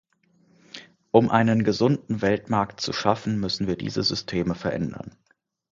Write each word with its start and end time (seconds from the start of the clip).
Um 1.11 1.29
einen 1.29 1.63
gesunden 1.63 2.23
Weltmarkt 2.23 2.81
zu 2.81 2.91
schaffen, 2.91 3.39
müssen 3.39 3.67
wir 3.67 3.75
diese 3.75 4.01
Systeme 4.01 4.55
verändern. 4.55 5.15